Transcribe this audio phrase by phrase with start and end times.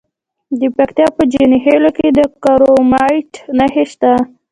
[0.59, 4.11] د پکتیا په جاني خیل کې د کرومایټ نښې شته.